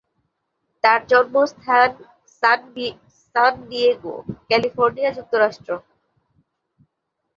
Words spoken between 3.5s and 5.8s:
Diego, California, যুক্তরাষ্ট্র।